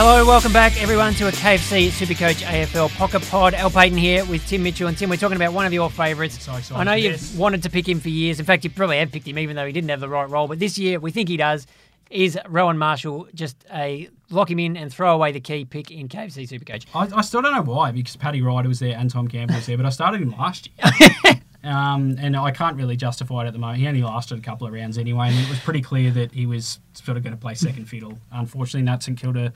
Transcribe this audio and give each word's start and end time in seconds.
Hello, 0.00 0.24
welcome 0.24 0.52
back 0.52 0.80
everyone 0.80 1.12
to 1.14 1.26
a 1.26 1.32
KFC 1.32 1.88
Supercoach 1.88 2.44
AFL 2.44 2.88
Pocket 2.96 3.20
Pod. 3.22 3.52
Al 3.52 3.68
Paton 3.68 3.98
here 3.98 4.24
with 4.26 4.46
Tim 4.46 4.62
Michell. 4.62 4.86
And 4.86 4.96
Tim, 4.96 5.10
we're 5.10 5.16
talking 5.16 5.34
about 5.34 5.52
one 5.52 5.66
of 5.66 5.72
your 5.72 5.90
favourites. 5.90 6.40
So 6.40 6.76
I 6.76 6.84
know 6.84 6.92
you've 6.92 7.36
wanted 7.36 7.64
to 7.64 7.68
pick 7.68 7.88
him 7.88 7.98
for 7.98 8.08
years. 8.08 8.38
In 8.38 8.46
fact, 8.46 8.62
you 8.62 8.70
probably 8.70 8.98
have 8.98 9.10
picked 9.10 9.26
him 9.26 9.40
even 9.40 9.56
though 9.56 9.66
he 9.66 9.72
didn't 9.72 9.90
have 9.90 9.98
the 9.98 10.08
right 10.08 10.30
role. 10.30 10.46
But 10.46 10.60
this 10.60 10.78
year, 10.78 11.00
we 11.00 11.10
think 11.10 11.28
he 11.28 11.36
does. 11.36 11.66
Is 12.10 12.38
Rowan 12.48 12.78
Marshall 12.78 13.26
just 13.34 13.56
a 13.74 14.08
lock 14.30 14.48
him 14.48 14.60
in 14.60 14.76
and 14.76 14.92
throw 14.92 15.12
away 15.12 15.32
the 15.32 15.40
key 15.40 15.64
pick 15.64 15.90
in 15.90 16.06
KFC 16.06 16.48
Supercoach? 16.48 16.86
I, 16.94 17.18
I 17.18 17.22
still 17.22 17.42
don't 17.42 17.52
know 17.52 17.62
why 17.62 17.90
because 17.90 18.14
Paddy 18.14 18.40
Ryder 18.40 18.68
was 18.68 18.78
there 18.78 18.96
and 18.96 19.10
Tom 19.10 19.26
Campbell 19.26 19.56
was 19.56 19.66
there, 19.66 19.76
but 19.76 19.84
I 19.84 19.90
started 19.90 20.20
him 20.20 20.30
last 20.30 20.70
year. 20.78 21.40
um, 21.64 22.16
and 22.20 22.36
I 22.36 22.50
can't 22.50 22.76
really 22.76 22.96
justify 22.96 23.44
it 23.44 23.48
at 23.48 23.52
the 23.52 23.58
moment. 23.58 23.80
He 23.80 23.88
only 23.88 24.02
lasted 24.02 24.38
a 24.38 24.42
couple 24.42 24.66
of 24.66 24.72
rounds 24.72 24.96
anyway, 24.96 25.28
and 25.28 25.38
it 25.38 25.48
was 25.48 25.58
pretty 25.58 25.82
clear 25.82 26.10
that 26.12 26.32
he 26.32 26.46
was 26.46 26.78
sort 26.92 27.16
of 27.16 27.24
going 27.24 27.34
to 27.34 27.40
play 27.40 27.54
second 27.54 27.86
fiddle. 27.86 28.18
Unfortunately, 28.30 28.86
that's 28.86 29.06
St 29.06 29.18
Kilda 29.18 29.52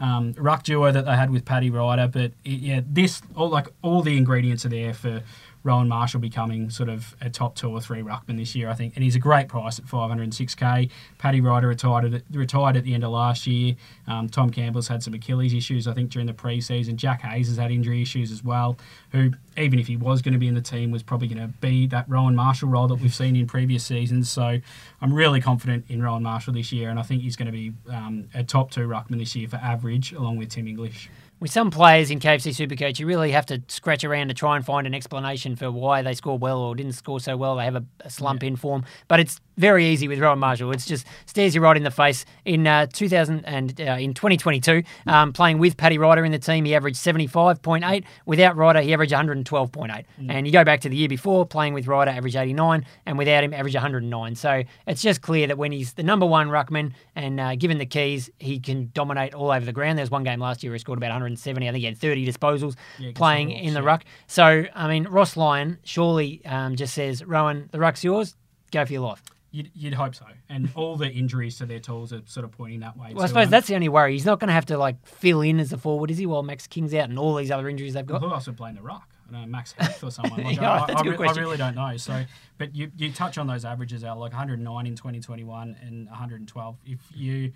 um, 0.00 0.34
ruck 0.36 0.62
duo 0.64 0.92
that 0.92 1.06
they 1.06 1.16
had 1.16 1.30
with 1.30 1.44
Paddy 1.44 1.70
Ryder. 1.70 2.08
But 2.08 2.32
it, 2.44 2.60
yeah, 2.60 2.80
this 2.86 3.22
all 3.34 3.48
like 3.48 3.68
all 3.82 4.02
the 4.02 4.16
ingredients 4.16 4.66
are 4.66 4.70
there 4.70 4.92
for 4.92 5.22
Rowan 5.66 5.88
Marshall 5.88 6.20
becoming 6.20 6.70
sort 6.70 6.88
of 6.88 7.16
a 7.20 7.28
top 7.28 7.56
two 7.56 7.68
or 7.68 7.80
three 7.80 8.00
ruckman 8.00 8.38
this 8.38 8.54
year, 8.54 8.70
I 8.70 8.74
think. 8.74 8.94
And 8.94 9.02
he's 9.02 9.16
a 9.16 9.18
great 9.18 9.48
price 9.48 9.80
at 9.80 9.84
506k. 9.84 10.88
Paddy 11.18 11.40
Ryder 11.40 11.66
retired 11.66 12.14
at, 12.14 12.22
retired 12.30 12.76
at 12.76 12.84
the 12.84 12.94
end 12.94 13.02
of 13.02 13.10
last 13.10 13.48
year. 13.48 13.74
Um, 14.06 14.28
Tom 14.28 14.50
Campbell's 14.50 14.86
had 14.86 15.02
some 15.02 15.12
Achilles 15.12 15.52
issues, 15.52 15.88
I 15.88 15.92
think, 15.92 16.10
during 16.10 16.28
the 16.28 16.32
preseason. 16.32 16.94
Jack 16.94 17.22
Hayes 17.22 17.48
has 17.48 17.56
had 17.56 17.72
injury 17.72 18.00
issues 18.00 18.30
as 18.30 18.44
well, 18.44 18.78
who, 19.10 19.32
even 19.56 19.80
if 19.80 19.88
he 19.88 19.96
was 19.96 20.22
going 20.22 20.34
to 20.34 20.38
be 20.38 20.46
in 20.46 20.54
the 20.54 20.62
team, 20.62 20.92
was 20.92 21.02
probably 21.02 21.26
going 21.26 21.40
to 21.40 21.52
be 21.58 21.88
that 21.88 22.08
Rowan 22.08 22.36
Marshall 22.36 22.68
role 22.68 22.86
that 22.86 23.00
we've 23.00 23.14
seen 23.14 23.34
in 23.34 23.48
previous 23.48 23.84
seasons. 23.84 24.30
So 24.30 24.60
I'm 25.00 25.12
really 25.12 25.40
confident 25.40 25.84
in 25.88 26.00
Rowan 26.00 26.22
Marshall 26.22 26.54
this 26.54 26.70
year, 26.70 26.90
and 26.90 27.00
I 27.00 27.02
think 27.02 27.22
he's 27.22 27.34
going 27.34 27.46
to 27.46 27.52
be 27.52 27.72
um, 27.90 28.28
a 28.34 28.44
top 28.44 28.70
two 28.70 28.86
ruckman 28.86 29.18
this 29.18 29.34
year 29.34 29.48
for 29.48 29.56
average, 29.56 30.12
along 30.12 30.36
with 30.36 30.50
Tim 30.50 30.68
English. 30.68 31.10
With 31.38 31.50
some 31.50 31.70
players 31.70 32.10
in 32.10 32.18
KFC 32.18 32.50
Supercoach, 32.52 32.98
you 32.98 33.06
really 33.06 33.30
have 33.32 33.44
to 33.46 33.60
scratch 33.68 34.04
around 34.04 34.28
to 34.28 34.34
try 34.34 34.56
and 34.56 34.64
find 34.64 34.86
an 34.86 34.94
explanation 34.94 35.54
for 35.54 35.70
why 35.70 36.00
they 36.00 36.14
scored 36.14 36.40
well 36.40 36.60
or 36.60 36.74
didn't 36.74 36.92
score 36.92 37.20
so 37.20 37.36
well. 37.36 37.56
They 37.56 37.64
have 37.64 37.76
a, 37.76 37.84
a 38.00 38.08
slump 38.08 38.42
in 38.42 38.56
form, 38.56 38.84
but 39.06 39.20
it's 39.20 39.38
very 39.58 39.86
easy 39.86 40.08
with 40.08 40.18
Rowan 40.18 40.38
Marshall. 40.38 40.72
It's 40.72 40.86
just 40.86 41.06
stares 41.26 41.54
you 41.54 41.60
right 41.60 41.76
in 41.76 41.82
the 41.82 41.90
face. 41.90 42.24
In 42.44 42.66
uh, 42.66 42.86
2000 42.86 43.44
and 43.44 43.78
uh, 43.80 43.96
in 43.98 44.14
2022, 44.14 44.82
um, 45.06 45.32
playing 45.32 45.58
with 45.58 45.76
Paddy 45.76 45.98
Ryder 45.98 46.24
in 46.24 46.32
the 46.32 46.38
team, 46.38 46.64
he 46.64 46.74
averaged 46.74 46.98
75.8. 46.98 48.04
Without 48.26 48.56
Ryder, 48.56 48.80
he 48.80 48.92
averaged 48.92 49.12
112.8. 49.12 50.04
And 50.28 50.46
you 50.46 50.52
go 50.52 50.64
back 50.64 50.80
to 50.82 50.88
the 50.88 50.96
year 50.96 51.08
before, 51.08 51.46
playing 51.46 51.74
with 51.74 51.86
Ryder, 51.86 52.10
averaged 52.10 52.36
89, 52.36 52.84
and 53.06 53.18
without 53.18 53.44
him, 53.44 53.52
averaged 53.52 53.76
109. 53.76 54.34
So 54.34 54.62
it's 54.86 55.02
just 55.02 55.22
clear 55.22 55.46
that 55.46 55.58
when 55.58 55.72
he's 55.72 55.94
the 55.94 56.02
number 56.02 56.26
one 56.26 56.48
ruckman 56.48 56.92
and 57.14 57.40
uh, 57.40 57.56
given 57.56 57.78
the 57.78 57.86
keys, 57.86 58.30
he 58.38 58.58
can 58.58 58.90
dominate 58.94 59.34
all 59.34 59.50
over 59.50 59.64
the 59.64 59.72
ground. 59.72 59.98
There's 59.98 60.10
one 60.10 60.24
game 60.24 60.40
last 60.40 60.62
year 60.62 60.70
where 60.70 60.76
he 60.76 60.80
scored 60.80 60.98
about 60.98 61.12
170. 61.26 61.68
I 61.68 61.72
think 61.72 61.80
he 61.80 61.86
had 61.86 61.98
30 61.98 62.26
disposals 62.26 62.76
Yeah, 62.98 63.12
playing 63.14 63.50
in 63.50 63.74
the 63.74 63.80
yeah. 63.80 63.86
ruck. 63.86 64.04
So, 64.26 64.64
I 64.74 64.88
mean, 64.88 65.04
Ross 65.08 65.36
Lyon 65.36 65.78
surely 65.84 66.44
um, 66.46 66.76
just 66.76 66.94
says, 66.94 67.24
Rowan, 67.24 67.68
the 67.72 67.78
ruck's 67.78 68.02
yours. 68.04 68.34
Go 68.72 68.84
for 68.84 68.92
your 68.92 69.02
life. 69.02 69.22
You'd, 69.52 69.70
you'd 69.74 69.94
hope 69.94 70.14
so. 70.14 70.26
And 70.50 70.68
all 70.74 70.96
the 70.96 71.08
injuries 71.10 71.56
to 71.58 71.66
their 71.66 71.78
tools 71.80 72.12
are 72.12 72.20
sort 72.26 72.44
of 72.44 72.52
pointing 72.52 72.80
that 72.80 72.96
way. 72.98 73.12
Well, 73.14 73.24
I 73.24 73.26
suppose 73.28 73.48
that's 73.48 73.68
the 73.68 73.74
only 73.74 73.88
worry. 73.88 74.12
He's 74.12 74.26
not 74.26 74.38
going 74.38 74.48
to 74.48 74.54
have 74.54 74.66
to 74.66 74.76
like 74.76 74.96
fill 75.06 75.40
in 75.40 75.60
as 75.60 75.72
a 75.72 75.78
forward, 75.78 76.10
is 76.10 76.18
he? 76.18 76.26
While 76.26 76.42
Max 76.42 76.66
King's 76.66 76.92
out 76.92 77.08
and 77.08 77.18
all 77.18 77.34
these 77.36 77.50
other 77.50 77.68
injuries 77.68 77.94
they've 77.94 78.04
got. 78.06 78.20
Who 78.20 78.30
else 78.30 78.46
would 78.48 78.56
play 78.56 78.68
in 78.70 78.74
the 78.76 78.82
ruck? 78.82 79.08
I 79.28 79.32
don't 79.32 79.40
know, 79.42 79.46
Max 79.48 79.72
Heath 79.80 80.04
or 80.04 80.10
someone. 80.10 80.42
Like, 80.44 80.56
Yeah, 80.60 80.84
I, 80.88 80.92
I, 80.92 81.02
re- 81.02 81.26
I 81.28 81.32
really 81.32 81.56
don't 81.56 81.74
know. 81.74 81.96
So, 81.96 82.24
but 82.58 82.76
you, 82.76 82.92
you 82.96 83.10
touch 83.12 83.38
on 83.38 83.46
those 83.46 83.64
averages 83.64 84.04
out 84.04 84.18
like 84.18 84.32
109 84.32 84.86
in 84.86 84.94
2021 84.94 85.76
and 85.80 86.06
112. 86.06 86.76
If 86.84 86.98
you 87.14 87.52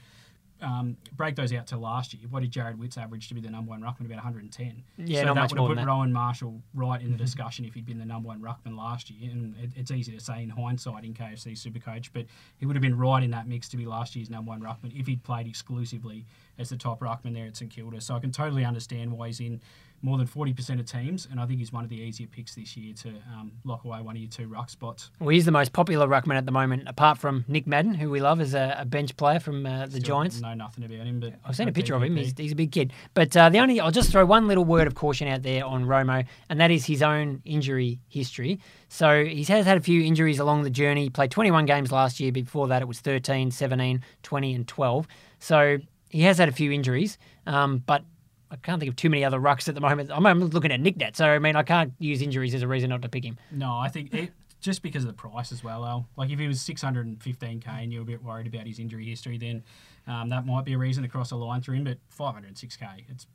um, 0.63 0.97
break 1.17 1.37
those 1.37 1.53
out 1.53 1.67
to 1.69 1.77
last 1.77 2.15
year, 2.15 2.23
what 2.31 2.41
did 2.41 2.53
Jarrod 2.53 2.79
Witts 2.79 2.99
average 2.99 3.29
to 3.29 3.35
be 3.35 3.41
the 3.41 3.51
number 3.51 3.71
one 3.71 3.81
ruckman? 3.81 4.07
About 4.07 4.17
110. 4.17 4.83
Yeah, 4.99 5.21
so 5.21 5.27
not 5.27 5.35
that 5.35 5.41
much 5.41 5.51
would 5.53 5.59
have 5.59 5.69
put 5.69 5.77
that. 5.77 5.87
Rowan 5.87 6.13
Marshall 6.13 6.61
right 6.75 7.01
in 7.01 7.11
the 7.11 7.17
discussion 7.17 7.65
if 7.65 7.75
he'd 7.75 7.87
been 7.87 7.99
the 7.99 8.05
number 8.05 8.29
one 8.29 8.41
ruckman 8.41 8.77
last 8.77 9.11
year. 9.11 9.31
And 9.31 9.55
it, 9.63 9.71
it's 9.77 9.91
easy 9.91 10.13
to 10.13 10.21
say 10.21 10.43
in 10.43 10.51
hindsight 10.51 11.05
in 11.05 11.15
KFC 11.15 11.53
Supercoach, 11.53 12.11
but 12.13 12.27
he 12.59 12.67
would 12.67 12.77
have 12.77 12.83
been 12.83 12.99
right 12.99 13.23
in 13.23 13.31
that 13.31 13.49
mix 13.49 13.69
to 13.71 13.77
be 13.77 13.87
last 13.87 14.15
year's 14.17 14.31
number 14.31 14.51
one 14.51 14.61
ruckman 14.61 14.99
if 14.99 15.07
he'd 15.07 15.23
played 15.23 15.47
exclusively 15.47 16.27
as 16.59 16.69
the 16.69 16.77
top 16.77 17.01
ruckman 17.01 17.35
there 17.35 17.47
at 17.47 17.57
St 17.57 17.71
Kilda. 17.71 18.01
So 18.01 18.15
I 18.15 18.21
can 18.21 18.33
totally 18.33 18.65
understand 18.65 19.13
why 19.13 19.29
he's 19.29 19.41
in 19.41 19.61
more 20.03 20.17
than 20.17 20.27
40% 20.27 20.81
of 20.81 20.87
teams, 20.87 21.29
and 21.31 21.39
I 21.39 21.47
think 21.47 21.59
he's 21.59 21.73
one 21.73 21.85
of 21.85 21.91
the 21.91 21.97
easier 21.97 22.27
picks 22.27 22.55
this 22.55 22.77
year 22.77 22.95
to 23.03 23.09
um, 23.33 23.53
lock 23.65 23.85
away 23.85 24.01
one 24.01 24.17
of 24.17 24.23
your 24.23 24.31
two 24.31 24.49
ruck 24.49 24.71
spots. 24.71 25.11
Well, 25.21 25.29
he's 25.29 25.45
the 25.45 25.51
most 25.51 25.73
popular 25.73 26.07
ruckman 26.07 26.37
at 26.37 26.47
the 26.47 26.53
moment, 26.53 26.85
apart 26.87 27.19
from 27.19 27.45
Nick 27.49 27.67
Madden, 27.67 27.95
who 27.95 28.11
we 28.11 28.21
love 28.21 28.41
as 28.41 28.55
a, 28.55 28.77
a 28.79 28.85
bench 28.85 29.17
player 29.17 29.39
from 29.41 29.67
uh, 29.67 29.87
the 29.87 30.01
Still 30.01 30.03
Giants. 30.03 30.41
Know 30.41 30.55
nothing 30.55 30.85
about 30.85 31.07
him, 31.07 31.21
but 31.21 31.35
I've 31.45 31.55
seen 31.55 31.69
a 31.69 31.73
picture 31.73 31.95
of 31.95 32.03
him. 32.03 32.17
He's, 32.17 32.33
he's 32.37 32.53
a 32.53 32.57
big 32.57 32.73
kid. 32.73 32.93
But 33.15 33.37
uh, 33.37 33.51
the 33.51 33.59
only 33.59 33.79
I'll 33.79 33.91
just 33.91 34.11
throw 34.11 34.25
one 34.25 34.49
little 34.49 34.65
word 34.65 34.87
of 34.87 34.95
caution 34.95 35.29
out 35.29 35.43
there 35.43 35.65
on 35.65 35.85
Romo, 35.85 36.25
and 36.49 36.61
that 36.61 36.71
is 36.71 36.87
his 36.87 37.03
own 37.03 37.43
injury 37.45 38.01
history. 38.09 38.61
So 38.89 39.25
he 39.25 39.45
has 39.45 39.67
had 39.67 39.77
a 39.77 39.81
few 39.81 40.03
injuries 40.03 40.39
along 40.39 40.63
the 40.63 40.71
journey. 40.71 41.05
He 41.05 41.11
played 41.11 41.31
21 41.31 41.67
games 41.67 41.93
last 41.93 42.21
year. 42.21 42.33
Before 42.33 42.69
that, 42.69 42.83
it 42.83 42.89
was 42.89 43.01
13, 43.01 43.51
17, 43.51 44.03
20, 44.23 44.55
and 44.55 44.67
12. 44.67 45.07
So 45.39 45.79
he 46.09 46.23
has 46.23 46.39
had 46.39 46.49
a 46.49 46.53
few 46.53 46.73
injuries, 46.73 47.19
um, 47.47 47.83
but 47.87 48.03
I 48.51 48.57
can't 48.57 48.81
think 48.81 48.91
of 48.91 48.97
too 48.97 49.11
many 49.11 49.25
other 49.25 49.39
rucks 49.39 49.69
at 49.69 49.75
the 49.75 49.81
moment. 49.81 50.11
I'm, 50.13 50.27
I'm 50.27 50.41
looking 50.41 50.73
at 50.73 50.81
Nick 50.81 50.97
Nat, 50.97 51.17
so 51.17 51.27
I 51.27 51.39
mean 51.39 51.57
I 51.57 51.63
can't 51.63 51.93
use 51.99 52.21
injuries 52.21 52.55
as 52.55 52.63
a 52.63 52.69
reason 52.69 52.91
not 52.91 53.03
to 53.03 53.09
pick 53.09 53.25
him. 53.25 53.39
No, 53.53 53.77
I 53.77 53.89
think 53.89 54.13
it, 54.13 54.33
just 54.61 54.83
because 54.83 55.05
of 55.05 55.09
the 55.09 55.15
price 55.15 55.53
as 55.53 55.63
well, 55.63 55.85
Al. 55.85 56.09
Like 56.17 56.31
if 56.31 56.39
he 56.39 56.47
was 56.47 56.59
615k 56.59 57.67
and 57.67 57.93
you're 57.93 58.03
a 58.03 58.05
bit 58.05 58.23
worried 58.23 58.47
about 58.47 58.67
his 58.67 58.79
injury 58.79 59.07
history, 59.07 59.39
then 59.39 59.63
um, 60.07 60.29
that 60.31 60.47
might 60.47 60.65
be 60.65 60.75
a 60.75 60.79
reason 60.79 61.03
to 61.03 61.09
cross 61.09 61.31
a 61.31 61.37
line 61.37 61.61
through 61.61 61.77
him. 61.77 61.85
But 61.85 61.99
506k, 62.17 63.05
it's 63.09 63.27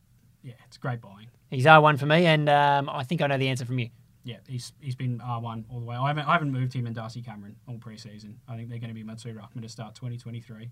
yeah, 0.43 0.53
it's 0.67 0.77
great 0.77 1.01
buying. 1.01 1.27
He's 1.49 1.65
R1 1.65 1.97
for 1.97 2.05
me, 2.05 2.25
and 2.25 2.49
um, 2.49 2.89
I 2.89 3.03
think 3.03 3.21
I 3.21 3.27
know 3.27 3.37
the 3.37 3.47
answer 3.47 3.65
from 3.65 3.79
you. 3.79 3.89
Yeah, 4.23 4.37
he's 4.47 4.73
he's 4.79 4.95
been 4.95 5.19
R1 5.19 5.65
all 5.69 5.79
the 5.79 5.85
way. 5.85 5.95
I 5.95 6.07
haven't, 6.07 6.27
I 6.27 6.33
haven't 6.33 6.51
moved 6.51 6.73
him 6.73 6.87
and 6.87 6.95
Darcy 6.95 7.21
Cameron 7.21 7.55
all 7.67 7.75
preseason. 7.75 8.35
I 8.47 8.55
think 8.55 8.69
they're 8.69 8.79
going 8.79 8.93
to 8.93 8.95
be 8.95 9.03
two 9.15 9.33
ruckman 9.33 9.61
to 9.61 9.69
start 9.69 9.95
2023. 9.95 10.69